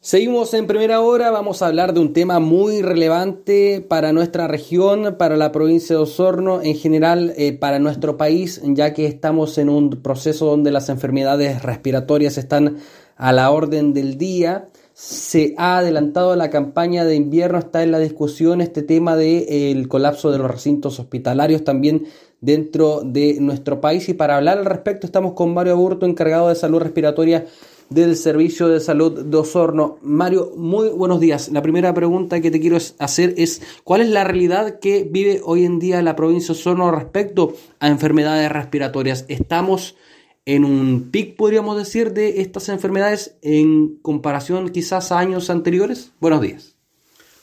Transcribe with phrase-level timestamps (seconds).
[0.00, 5.16] Seguimos en primera hora, vamos a hablar de un tema muy relevante para nuestra región,
[5.18, 9.68] para la provincia de Osorno, en general eh, para nuestro país, ya que estamos en
[9.68, 12.76] un proceso donde las enfermedades respiratorias están
[13.16, 14.68] a la orden del día.
[14.94, 19.72] Se ha adelantado la campaña de invierno, está en la discusión este tema del de,
[19.72, 22.06] eh, colapso de los recintos hospitalarios también
[22.40, 24.08] dentro de nuestro país.
[24.08, 27.46] Y para hablar al respecto estamos con Mario Aburto, encargado de salud respiratoria
[27.90, 29.98] del Servicio de Salud de Osorno.
[30.02, 31.48] Mario, muy buenos días.
[31.48, 35.64] La primera pregunta que te quiero hacer es, ¿cuál es la realidad que vive hoy
[35.64, 39.24] en día la provincia de Osorno respecto a enfermedades respiratorias?
[39.28, 39.96] ¿Estamos
[40.44, 46.12] en un pic, podríamos decir, de estas enfermedades en comparación quizás a años anteriores?
[46.20, 46.76] Buenos días.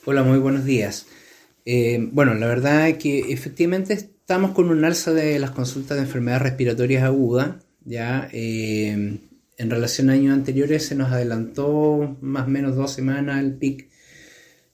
[0.05, 1.07] Hola, muy buenos días.
[1.65, 6.03] Eh, bueno, la verdad es que efectivamente estamos con un alza de las consultas de
[6.03, 9.19] enfermedades respiratorias agudas, ya eh,
[9.57, 13.89] en relación a años anteriores se nos adelantó más o menos dos semanas el pic.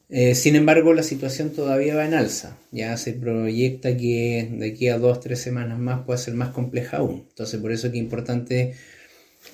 [0.10, 2.58] Eh, sin embargo, la situación todavía va en alza.
[2.72, 6.98] Ya se proyecta que de aquí a dos, tres semanas más puede ser más compleja
[6.98, 7.26] aún.
[7.30, 8.74] Entonces, por eso es que es importante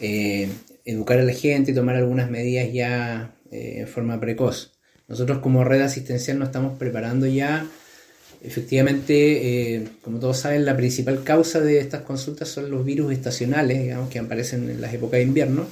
[0.02, 0.50] eh,
[0.86, 4.73] educar a la gente y tomar algunas medidas ya eh, en forma precoz.
[5.08, 7.67] Nosotros como red asistencial nos estamos preparando ya
[8.41, 13.81] Efectivamente, eh, como todos saben, la principal causa de estas consultas son los virus estacionales,
[13.81, 15.67] digamos, que aparecen en las épocas de invierno.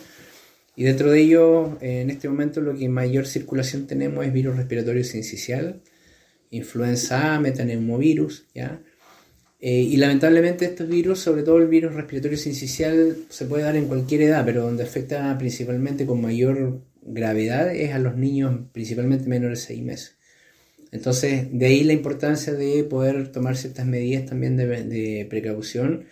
[0.76, 5.04] Y dentro de ellos, en este momento, lo que mayor circulación tenemos es virus respiratorio
[5.04, 5.82] sincicial,
[6.50, 8.82] influenza A, metaneumovirus, ¿ya?
[9.62, 13.88] Eh, y lamentablemente estos virus, sobre todo el virus respiratorio sincicial, se puede dar en
[13.88, 19.62] cualquier edad, pero donde afecta principalmente con mayor gravedad es a los niños, principalmente menores
[19.62, 20.15] de 6 meses.
[20.96, 26.06] Entonces, de ahí la importancia de poder tomar ciertas medidas también de, precaución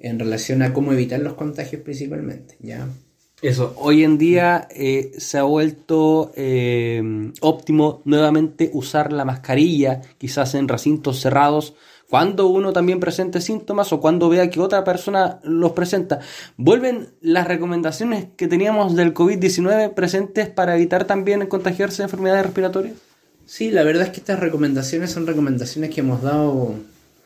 [0.00, 2.88] en relación a cómo evitar los contagios principalmente, ¿ya?
[3.40, 10.54] Eso, hoy en día eh, se ha vuelto eh, óptimo nuevamente usar la mascarilla, quizás
[10.56, 11.74] en recintos cerrados,
[12.08, 16.18] cuando uno también presente síntomas o cuando vea que otra persona los presenta.
[16.56, 23.05] ¿Vuelven las recomendaciones que teníamos del COVID-19 presentes para evitar también contagiarse de enfermedades respiratorias?
[23.46, 26.74] Sí, la verdad es que estas recomendaciones son recomendaciones que hemos dado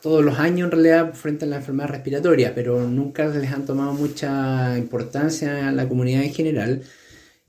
[0.03, 3.95] todos los años en realidad frente a la enfermedad respiratoria, pero nunca les han tomado
[3.95, 6.83] mucha importancia a la comunidad en general.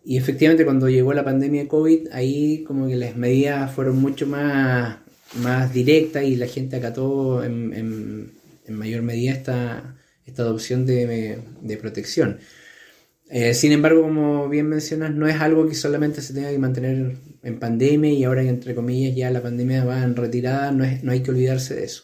[0.06, 4.26] Y efectivamente cuando llegó la pandemia de COVID, ahí como que las medidas fueron mucho
[4.26, 4.98] más,
[5.42, 8.32] más directas y la gente acató en, en,
[8.66, 9.96] en mayor medida esta,
[10.26, 12.40] esta adopción de, de protección.
[13.34, 17.16] Eh, sin embargo, como bien mencionas, no es algo que solamente se tenga que mantener
[17.44, 21.02] en pandemia y ahora que entre comillas ya la pandemia va en retirada, no, es,
[21.02, 22.04] no hay que olvidarse de eso.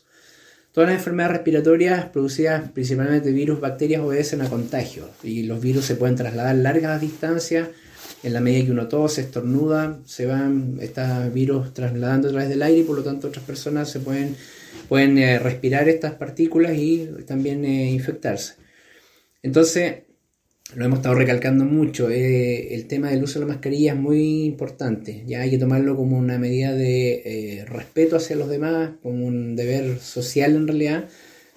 [0.72, 5.96] Todas las enfermedades respiratorias producidas principalmente virus, bacterias obedecen a contagios y los virus se
[5.96, 7.68] pueden trasladar largas distancias.
[8.24, 12.62] En la medida que uno tose, estornuda, se van estos virus trasladando a través del
[12.62, 14.38] aire y por lo tanto otras personas se pueden,
[14.88, 18.54] pueden eh, respirar estas partículas y también eh, infectarse.
[19.44, 20.07] Entonces,
[20.76, 24.44] lo hemos estado recalcando mucho, eh, el tema del uso de la mascarilla es muy
[24.44, 29.26] importante, ya hay que tomarlo como una medida de eh, respeto hacia los demás, como
[29.26, 31.08] un deber social en realidad,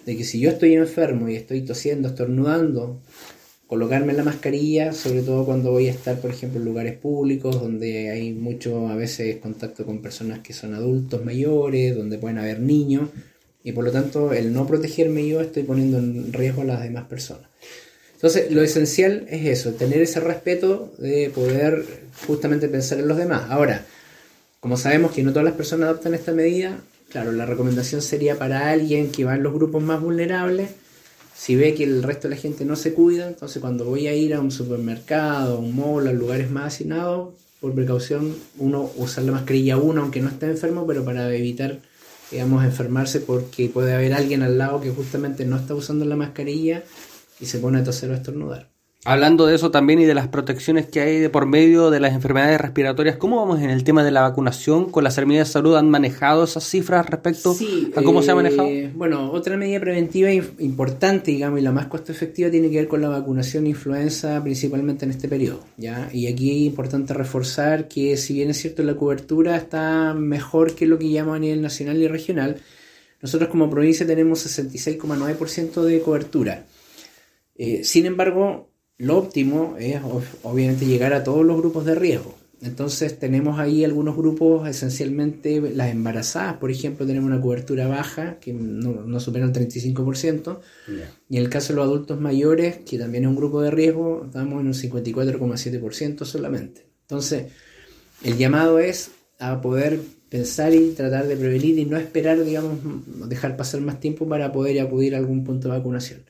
[0.06, 3.00] de que si yo estoy enfermo y estoy tosiendo, estornudando,
[3.66, 8.10] colocarme la mascarilla, sobre todo cuando voy a estar, por ejemplo, en lugares públicos, donde
[8.10, 13.10] hay mucho a veces contacto con personas que son adultos mayores, donde pueden haber niños,
[13.62, 17.04] y por lo tanto el no protegerme yo estoy poniendo en riesgo a las demás
[17.04, 17.48] personas.
[18.20, 21.86] Entonces, lo esencial es eso, tener ese respeto de poder
[22.26, 23.44] justamente pensar en los demás.
[23.48, 23.86] Ahora,
[24.60, 28.68] como sabemos que no todas las personas adoptan esta medida, claro, la recomendación sería para
[28.68, 30.68] alguien que va en los grupos más vulnerables,
[31.34, 34.14] si ve que el resto de la gente no se cuida, entonces cuando voy a
[34.14, 39.24] ir a un supermercado, a un mall, a lugares más hacinados, por precaución, uno usar
[39.24, 41.78] la mascarilla uno, aunque no esté enfermo, pero para evitar,
[42.30, 46.84] digamos, enfermarse porque puede haber alguien al lado que justamente no está usando la mascarilla
[47.40, 48.70] y se pone a toser o a estornudar.
[49.06, 52.12] Hablando de eso también y de las protecciones que hay de por medio de las
[52.12, 54.90] enfermedades respiratorias, ¿cómo vamos en el tema de la vacunación?
[54.90, 57.56] ¿Con las Seremías de Salud han manejado esas cifras respecto
[57.96, 58.68] a cómo se ha manejado?
[58.68, 62.88] Eh, bueno, otra medida preventiva importante, digamos, y la más costo efectiva tiene que ver
[62.88, 65.64] con la vacunación influenza, principalmente en este periodo.
[65.78, 66.10] ¿ya?
[66.12, 70.84] Y aquí es importante reforzar que si bien es cierto la cobertura está mejor que
[70.84, 72.60] lo que llamamos a nivel nacional y regional,
[73.22, 76.66] nosotros como provincia tenemos 66,9% de cobertura.
[77.62, 80.00] Eh, sin embargo, lo óptimo es
[80.42, 82.34] obviamente llegar a todos los grupos de riesgo.
[82.62, 88.54] Entonces tenemos ahí algunos grupos, esencialmente las embarazadas, por ejemplo, tenemos una cobertura baja que
[88.54, 90.60] no, supera el 35%.
[91.28, 94.22] Y en el caso de los adultos mayores, que también es un grupo de riesgo,
[94.24, 96.86] estamos en un 54,7% solamente.
[97.02, 97.52] Entonces,
[98.24, 102.78] el llamado es a poder pensar y tratar de prevenir y no esperar, digamos,
[103.28, 106.24] dejar pasar más tiempo para poder acudir a algún punto de vacunación.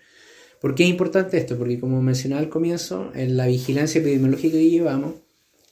[0.60, 1.56] ¿Por qué es importante esto?
[1.56, 5.14] Porque como mencionaba al comienzo, en la vigilancia epidemiológica que llevamos,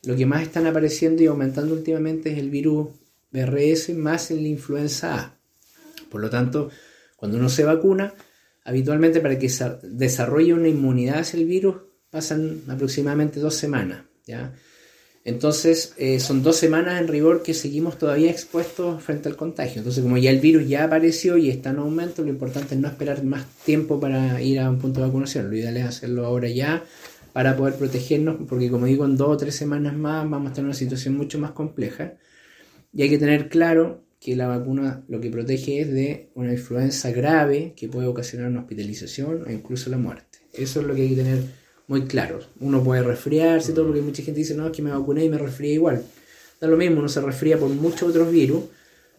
[0.05, 2.89] lo que más están apareciendo y aumentando últimamente es el virus
[3.31, 5.39] BRS más en la influenza A.
[6.09, 6.71] Por lo tanto,
[7.17, 8.15] cuando uno se vacuna,
[8.65, 9.53] habitualmente para que
[9.83, 11.77] desarrolle una inmunidad hacia el virus
[12.11, 14.05] pasan aproximadamente dos semanas.
[14.27, 14.55] ¿ya?
[15.29, 19.81] Entonces, eh, son dos semanas en rigor que seguimos todavía expuestos frente al contagio.
[19.81, 22.89] Entonces, como ya el virus ya apareció y está en aumento, lo importante es no
[22.89, 25.51] esperar más tiempo para ir a un punto de vacunación.
[25.51, 26.83] Lo ideal es hacerlo ahora ya
[27.35, 30.65] para poder protegernos, porque como digo, en dos o tres semanas más vamos a tener
[30.65, 32.15] una situación mucho más compleja.
[32.95, 37.11] Y hay que tener claro que la vacuna lo que protege es de una influenza
[37.11, 40.39] grave que puede ocasionar una hospitalización o incluso la muerte.
[40.55, 42.41] Eso es lo que hay que tener muy claro.
[42.61, 45.29] Uno puede resfriarse y todo, porque mucha gente dice, no, es que me vacuné y
[45.29, 46.05] me resfrié igual.
[46.61, 48.65] Da lo mismo, uno se resfría por muchos otros virus,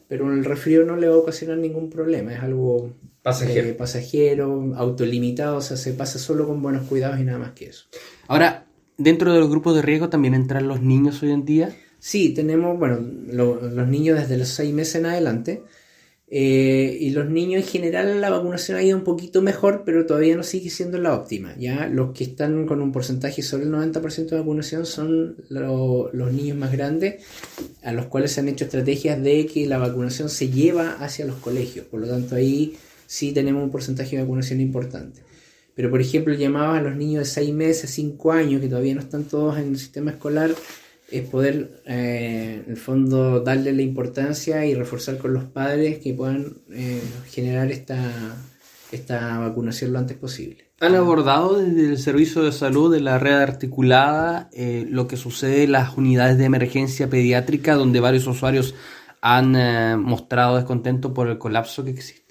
[0.08, 4.74] pero el resfrío no le va a ocasionar ningún problema, es algo pasajero, eh, pasajero
[4.76, 7.86] autolimitado, o sea, se pasa solo con buenos cuidados y nada más que eso.
[8.28, 8.66] Ahora,
[8.98, 11.76] dentro de los grupos de riesgo también entran los niños hoy en día.
[12.00, 15.64] Sí, tenemos, bueno, los niños desde los seis meses en adelante.
[16.32, 20.36] Eh, y los niños en general la vacunación ha ido un poquito mejor, pero todavía
[20.36, 21.56] no sigue siendo la óptima.
[21.58, 26.58] Ya los que están con un porcentaje sobre el 90% de vacunación son los niños
[26.58, 27.24] más grandes,
[27.82, 31.38] a los cuales se han hecho estrategias de que la vacunación se lleva hacia los
[31.38, 31.88] colegios.
[31.88, 32.78] Por lo tanto, ahí
[33.08, 35.22] sí tenemos un porcentaje de vacunación importante.
[35.74, 39.02] Pero, por ejemplo, llamaba a los niños de 6 meses, 5 años, que todavía no
[39.02, 40.52] están todos en el sistema escolar,
[41.12, 46.14] es poder, eh, en el fondo, darle la importancia y reforzar con los padres que
[46.14, 47.98] puedan eh, generar esta,
[48.92, 50.66] esta vacunación lo antes posible.
[50.82, 55.64] ¿Han abordado desde el servicio de salud de la red articulada eh, lo que sucede
[55.64, 58.76] en las unidades de emergencia pediátrica donde varios usuarios
[59.22, 62.29] han mostrado descontento por el colapso que existe?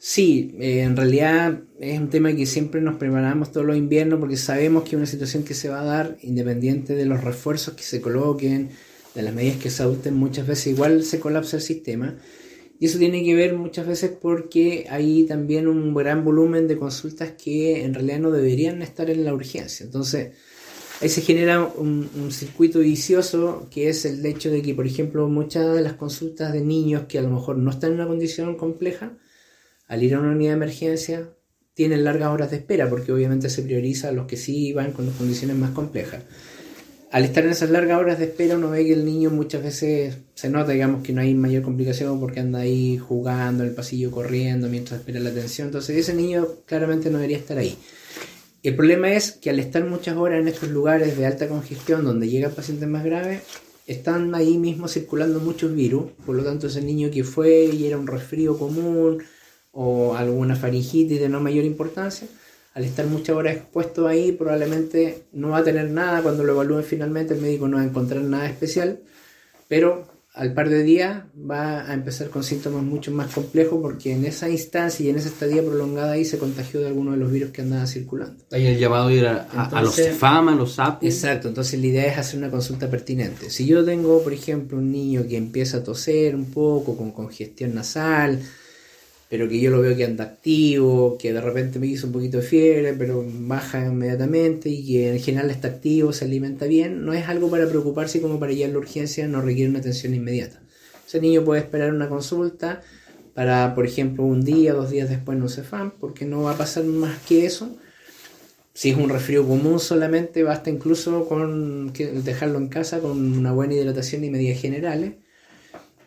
[0.00, 4.36] Sí, eh, en realidad es un tema que siempre nos preparamos todos los inviernos porque
[4.36, 7.82] sabemos que es una situación que se va a dar independiente de los refuerzos que
[7.82, 8.70] se coloquen,
[9.16, 12.16] de las medidas que se adopten, muchas veces igual se colapsa el sistema.
[12.78, 17.32] Y eso tiene que ver muchas veces porque hay también un gran volumen de consultas
[17.32, 19.84] que en realidad no deberían estar en la urgencia.
[19.84, 20.30] Entonces,
[21.00, 25.28] ahí se genera un, un, circuito vicioso que es el hecho de que, por ejemplo,
[25.28, 28.56] muchas de las consultas de niños que a lo mejor no están en una condición
[28.56, 29.18] compleja,
[29.88, 31.28] al ir a una unidad de emergencia
[31.74, 35.06] tienen largas horas de espera porque obviamente se prioriza a los que sí van con
[35.06, 36.22] las condiciones más complejas.
[37.10, 40.18] Al estar en esas largas horas de espera uno ve que el niño muchas veces
[40.34, 44.10] se nota, digamos, que no hay mayor complicación porque anda ahí jugando en el pasillo,
[44.10, 45.68] corriendo mientras espera la atención.
[45.68, 47.78] Entonces ese niño claramente no debería estar ahí.
[48.62, 52.28] El problema es que al estar muchas horas en estos lugares de alta congestión donde
[52.28, 53.40] llegan pacientes más graves,
[53.86, 56.10] están ahí mismo circulando muchos virus.
[56.26, 59.22] Por lo tanto, ese niño que fue y era un resfrío común,
[59.72, 62.28] o alguna faringitis de no mayor importancia,
[62.74, 66.84] al estar muchas horas expuesto ahí probablemente no va a tener nada, cuando lo evalúen
[66.84, 69.00] finalmente el médico no va a encontrar nada especial,
[69.68, 70.06] pero
[70.38, 74.48] al par de días va a empezar con síntomas mucho más complejos porque en esa
[74.48, 77.62] instancia y en esa estadía prolongada ahí se contagió de alguno de los virus que
[77.62, 78.44] andaba circulando.
[78.52, 79.48] Hay el llamado ir a,
[79.82, 81.02] los CEFAM, a los SAP.
[81.02, 83.50] Exacto, entonces la idea es hacer una consulta pertinente.
[83.50, 87.74] Si yo tengo, por ejemplo, un niño que empieza a toser un poco con congestión
[87.74, 88.40] nasal,
[89.28, 92.38] pero que yo lo veo que anda activo, que de repente me hizo un poquito
[92.38, 97.12] de fiebre, pero baja inmediatamente y que en general está activo, se alimenta bien, no
[97.12, 100.60] es algo para preocuparse como para ir a la urgencia, no requiere una atención inmediata.
[101.06, 102.80] Ese niño puede esperar una consulta
[103.34, 106.58] para, por ejemplo, un día, dos días después no se fan, porque no va a
[106.58, 107.76] pasar más que eso.
[108.72, 113.74] Si es un resfrío común solamente, basta incluso con dejarlo en casa con una buena
[113.74, 115.12] hidratación y medidas generales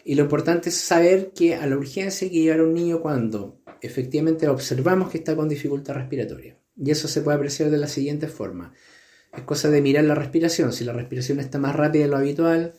[0.03, 3.01] y lo importante es saber que a la urgencia hay que llevar a un niño
[3.01, 6.57] cuando efectivamente observamos que está con dificultad respiratoria.
[6.75, 8.73] Y eso se puede apreciar de la siguiente forma.
[9.35, 10.73] Es cosa de mirar la respiración.
[10.73, 12.73] Si la respiración está más rápida de lo habitual,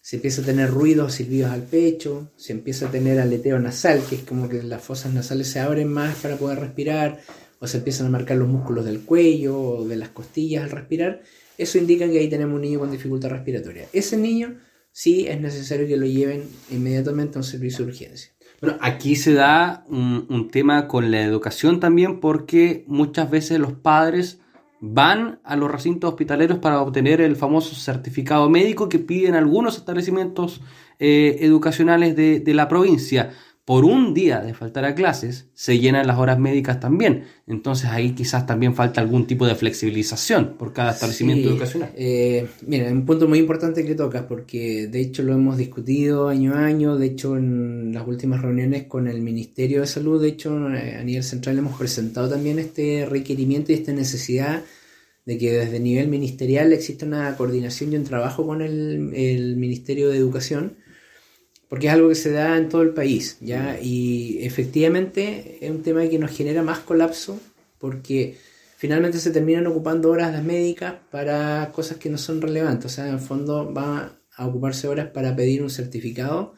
[0.00, 4.16] se empieza a tener ruidos, silbidos al pecho, se empieza a tener aleteo nasal, que
[4.16, 7.20] es como que las fosas nasales se abren más para poder respirar,
[7.60, 11.22] o se empiezan a marcar los músculos del cuello o de las costillas al respirar,
[11.56, 13.88] eso indica que ahí tenemos un niño con dificultad respiratoria.
[13.92, 14.58] Ese niño
[14.98, 18.32] sí es necesario que lo lleven inmediatamente a un servicio de urgencia.
[18.60, 24.40] Bueno, aquí se da un, tema con la educación también porque muchas veces los padres
[24.80, 30.62] van a los recintos hospitaleros para obtener el famoso certificado médico que piden algunos establecimientos
[30.98, 33.30] eh, educacionales de, la provincia.
[33.68, 37.24] Por un día de faltar a clases, se llenan las horas médicas también.
[37.46, 41.90] Entonces ahí quizás también falta algún tipo de flexibilización por cada establecimiento educacional.
[41.94, 46.54] Eh, mira, un punto muy importante que tocas, porque de hecho lo hemos discutido año
[46.54, 50.56] a año, de hecho en las últimas reuniones con el Ministerio de Salud, de hecho
[50.56, 54.62] a nivel central hemos presentado también este requerimiento y esta necesidad
[55.26, 59.58] de que desde el nivel ministerial exista una coordinación y un trabajo con el, el
[59.58, 60.78] Ministerio de Educación
[61.68, 63.78] porque es algo que se da en todo el país, ¿ya?
[63.80, 67.38] Y efectivamente es un tema que nos genera más colapso
[67.78, 68.36] porque
[68.76, 73.14] finalmente se terminan ocupando horas médicas para cosas que no son relevantes, o sea, en
[73.14, 76.54] el fondo va a ocuparse horas para pedir un certificado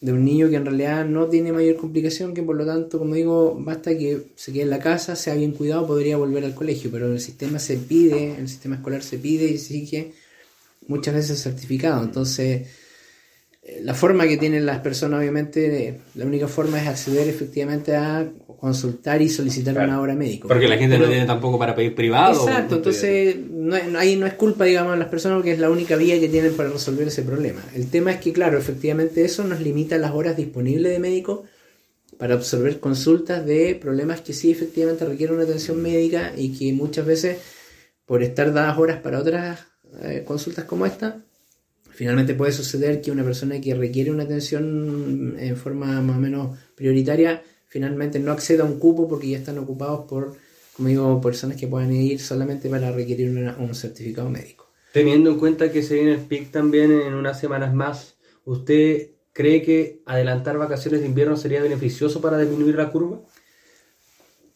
[0.00, 3.14] de un niño que en realidad no tiene mayor complicación, que por lo tanto, como
[3.14, 6.90] digo, basta que se quede en la casa, sea bien cuidado, podría volver al colegio,
[6.92, 10.12] pero el sistema se pide, el sistema escolar se pide y sigue
[10.88, 12.68] muchas veces certificado, entonces
[13.82, 18.28] la forma que tienen las personas, obviamente, la única forma es acceder efectivamente a
[18.58, 20.48] consultar y solicitar una hora médica.
[20.48, 22.46] Porque la gente no tiene tampoco para pedir privado.
[22.46, 25.96] Exacto, entonces no, ahí no es culpa, digamos, de las personas porque es la única
[25.96, 27.62] vía que tienen para resolver ese problema.
[27.74, 31.44] El tema es que, claro, efectivamente eso nos limita las horas disponibles de médico
[32.18, 37.06] para absorber consultas de problemas que sí efectivamente requieren una atención médica y que muchas
[37.06, 37.38] veces,
[38.04, 39.60] por estar dadas horas para otras
[40.02, 41.22] eh, consultas como esta,
[41.94, 46.58] Finalmente puede suceder que una persona que requiere una atención en forma más o menos
[46.74, 50.36] prioritaria finalmente no acceda a un cupo porque ya están ocupados por,
[50.76, 54.72] como digo, personas que puedan ir solamente para requerir un certificado médico.
[54.92, 59.62] Teniendo en cuenta que se viene el PIC también en unas semanas más, ¿usted cree
[59.62, 63.20] que adelantar vacaciones de invierno sería beneficioso para disminuir la curva?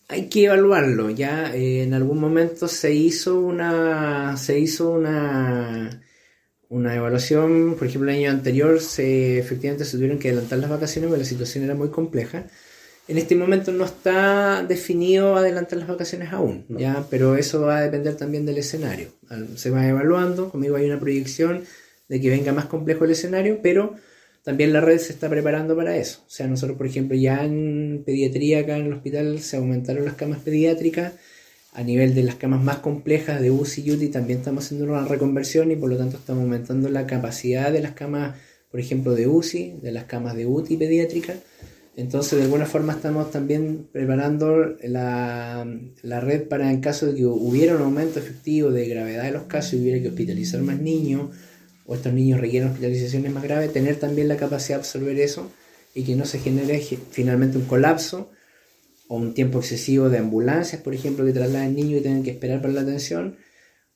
[0.08, 1.10] Hay que evaluarlo.
[1.10, 6.02] Ya eh, en algún momento se hizo una, se hizo una
[6.68, 11.08] una evaluación, por ejemplo, el año anterior se, efectivamente se tuvieron que adelantar las vacaciones
[11.08, 12.46] porque la situación era muy compleja.
[13.08, 17.06] En este momento no está definido adelantar las vacaciones aún, ¿ya?
[17.08, 19.08] pero eso va a depender también del escenario.
[19.56, 21.64] Se va evaluando, conmigo hay una proyección
[22.08, 23.96] de que venga más complejo el escenario, pero
[24.42, 26.22] también la red se está preparando para eso.
[26.26, 30.14] O sea, nosotros, por ejemplo, ya en pediatría acá en el hospital se aumentaron las
[30.14, 31.14] camas pediátricas,
[31.72, 35.06] a nivel de las camas más complejas de UCI y UTI también estamos haciendo una
[35.06, 38.36] reconversión y por lo tanto estamos aumentando la capacidad de las camas,
[38.70, 41.34] por ejemplo, de UCI, de las camas de UTI pediátrica.
[41.96, 45.66] Entonces, de alguna forma estamos también preparando la,
[46.02, 49.44] la, red para en caso de que hubiera un aumento efectivo de gravedad de los
[49.44, 51.30] casos y hubiera que hospitalizar más niños
[51.86, 55.50] o estos niños requieren hospitalizaciones más graves, tener también la capacidad de absorber eso
[55.94, 58.30] y que no se genere finalmente un colapso
[59.08, 62.60] o un tiempo excesivo de ambulancias, por ejemplo, que trasladen niños y tengan que esperar
[62.60, 63.36] para la atención,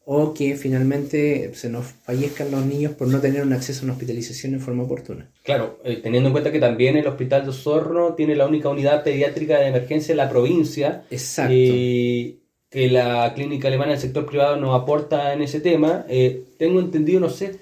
[0.05, 3.93] o que finalmente se nos fallezcan los niños por no tener un acceso a una
[3.93, 5.31] hospitalización en forma oportuna.
[5.45, 9.05] Claro, eh, teniendo en cuenta que también el Hospital de Osorno tiene la única unidad
[9.05, 11.05] pediátrica de emergencia en la provincia.
[11.11, 11.53] Exacto.
[11.55, 16.07] Y que la clínica alemana, el sector privado, nos aporta en ese tema.
[16.09, 17.53] Eh, tengo entendido, no sé,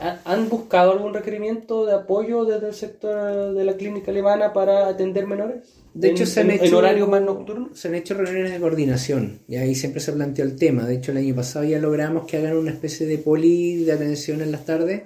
[0.00, 5.26] ¿Han buscado algún requerimiento de apoyo desde el sector de la clínica alemana para atender
[5.26, 5.74] menores?
[5.92, 7.78] De hecho, se han hecho, horarios más nocturnos?
[7.78, 10.86] Se han hecho reuniones de coordinación y ahí siempre se planteó el tema.
[10.86, 14.40] De hecho, el año pasado ya logramos que hagan una especie de poli de atención
[14.40, 15.02] en las tardes.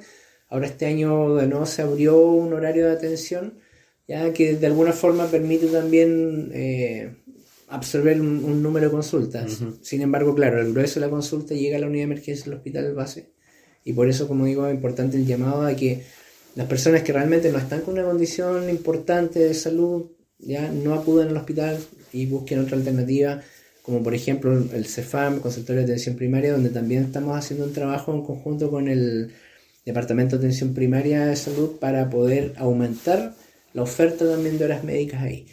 [0.48, 3.54] Ahora este año de nuevo se abrió un horario de atención
[4.06, 7.16] ya que de alguna forma permite también eh,
[7.68, 9.60] absorber un, número de consultas.
[9.80, 12.54] Sin embargo, claro, el grueso de la consulta llega a la unidad de emergencia del
[12.54, 13.33] hospital base
[13.84, 16.02] y por eso, como digo, es importante el llamado a que
[16.54, 20.06] las personas que realmente no están con una condición importante de salud
[20.38, 21.78] ya no acudan al hospital
[22.12, 23.42] y busquen otra alternativa,
[23.82, 28.14] como por ejemplo el CEFAM, Consultorio de Atención Primaria, donde también estamos haciendo un trabajo
[28.14, 29.32] en conjunto con el
[29.84, 33.34] Departamento de Atención Primaria de Salud para poder aumentar
[33.74, 35.46] la oferta también de horas médicas ahí.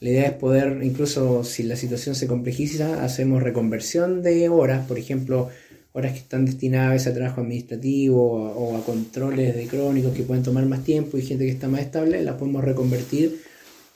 [0.00, 4.98] La idea es poder, incluso si la situación se complejiza, hacemos reconversión de horas, por
[4.98, 5.50] ejemplo,
[5.94, 10.66] horas que están destinadas a trabajo administrativo o a controles de crónicos que pueden tomar
[10.66, 13.40] más tiempo y gente que está más estable, las podemos reconvertir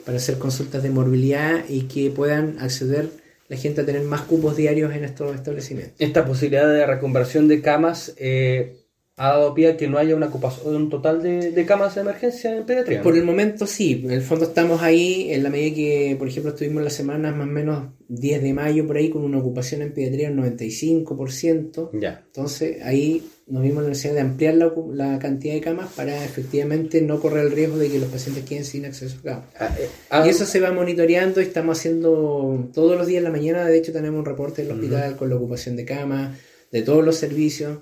[0.06, 3.10] para hacer consultas de morbilidad y que puedan acceder
[3.48, 5.96] la gente a tener más cupos diarios en estos establecimientos.
[5.98, 8.76] Esta posibilidad de reconversión de camas eh,
[9.18, 12.64] ha dado pie a que no haya una ocupación total de, camas de emergencia en
[12.64, 13.02] pediatría.
[13.02, 16.52] Por el momento sí, en el fondo estamos ahí en la medida que, por ejemplo,
[16.52, 19.92] estuvimos las semanas más o menos 10 de mayo por ahí con una ocupación en
[19.92, 21.90] pediatría del 95%.
[22.00, 22.22] Ya.
[22.26, 27.02] Entonces ahí nos vimos la necesidad de ampliar la, la, cantidad de camas para efectivamente
[27.02, 29.44] no correr el riesgo de que los pacientes queden sin acceso a camas.
[29.58, 33.24] Ah, eh, ah, y eso se va monitoreando y estamos haciendo todos los días en
[33.24, 36.38] la mañana, de hecho tenemos un reporte del hospital con la ocupación de camas,
[36.70, 37.78] de todos los servicios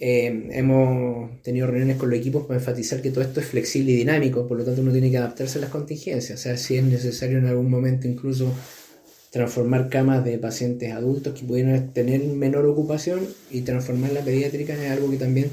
[0.00, 3.96] eh, hemos tenido reuniones con los equipos para enfatizar que todo esto es flexible y
[3.96, 6.38] dinámico, por lo tanto uno tiene que adaptarse a las contingencias.
[6.38, 8.52] O sea, si es necesario en algún momento incluso
[9.30, 14.90] transformar camas de pacientes adultos que pudieran tener menor ocupación y transformar la pediátrica en
[14.90, 15.50] algo que también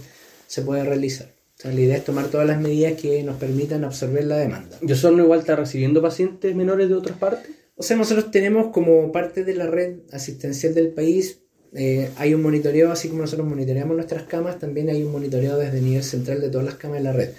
[0.48, 1.28] se puede realizar.
[1.58, 4.78] O sea, la idea es tomar todas las medidas que nos permitan absorber la demanda.
[4.82, 7.50] ¿Yo solo igual está recibiendo pacientes menores de otras partes?
[7.75, 11.40] O sea, nosotros tenemos como parte de la red asistencial del país
[11.75, 15.79] eh, hay un monitoreo, así como nosotros monitoreamos nuestras camas, también hay un monitoreo desde
[15.79, 17.29] el nivel central de todas las camas de la red.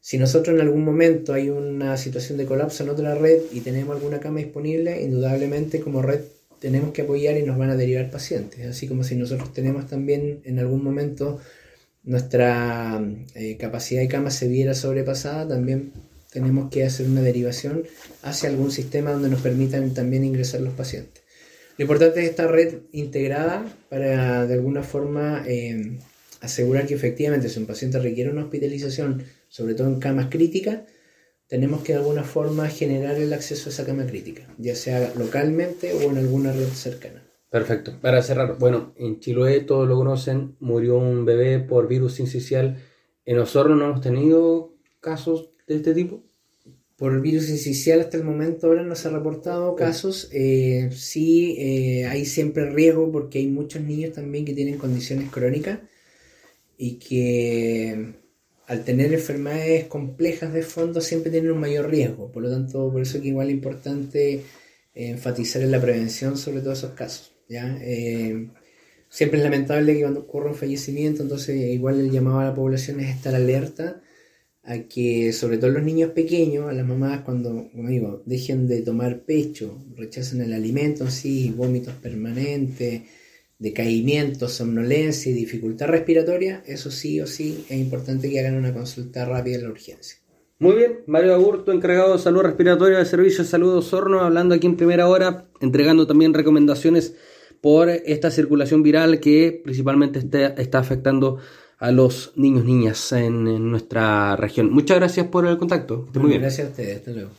[0.00, 3.94] Si nosotros en algún momento hay una situación de colapso en otra red y tenemos
[3.94, 6.20] alguna cama disponible, indudablemente como red
[6.58, 8.66] tenemos que apoyar y nos van a derivar pacientes.
[8.66, 11.40] Así como si nosotros tenemos también en algún momento
[12.02, 13.02] nuestra
[13.34, 15.92] eh, capacidad de cama se viera sobrepasada, también
[16.32, 17.84] tenemos que hacer una derivación
[18.22, 21.22] hacia algún sistema donde nos permitan también ingresar los pacientes.
[21.80, 25.98] Lo importante es esta red integrada para de alguna forma eh,
[26.42, 30.80] asegurar que efectivamente si un paciente requiere una hospitalización, sobre todo en camas críticas,
[31.46, 35.94] tenemos que de alguna forma generar el acceso a esa cama crítica, ya sea localmente
[35.94, 37.26] o en alguna red cercana.
[37.48, 37.94] Perfecto.
[37.98, 42.76] Para cerrar, bueno, en Chiloé todos lo conocen, murió un bebé por virus sincicial.
[43.24, 46.24] En Osorno no hemos tenido casos de este tipo
[47.00, 50.28] por virus incisional hasta el momento ahora no se han reportado casos.
[50.32, 55.78] Eh, sí eh, hay siempre riesgo porque hay muchos niños también que tienen condiciones crónicas
[56.76, 58.16] y que
[58.66, 62.30] al tener enfermedades complejas de fondo siempre tienen un mayor riesgo.
[62.30, 64.42] Por lo tanto, por eso que igual es importante eh,
[64.92, 67.32] enfatizar en la prevención sobre todos esos casos.
[67.48, 67.78] ¿ya?
[69.08, 73.00] siempre es lamentable que cuando ocurra un fallecimiento, entonces igual el llamado a la población
[73.00, 74.02] es estar alerta
[74.70, 78.82] a que sobre todo los niños pequeños, a las mamás cuando, como digo, dejen de
[78.82, 83.02] tomar pecho, rechacen el alimento, sí, vómitos permanentes,
[83.58, 89.24] decaimiento, somnolencia y dificultad respiratoria, eso sí o sí es importante que hagan una consulta
[89.24, 90.18] rápida en la urgencia.
[90.60, 94.68] Muy bien, Mario Agurto, encargado de salud respiratoria de Servicio de Salud Osorno, hablando aquí
[94.68, 97.16] en primera hora, entregando también recomendaciones
[97.60, 101.38] por esta circulación viral que principalmente está afectando
[101.80, 104.70] a los niños niñas en, nuestra región.
[104.70, 106.06] Muchas gracias por el contacto.
[106.14, 106.42] muy bien.
[106.42, 106.98] Gracias a ustedes.
[106.98, 107.30] Hasta luego.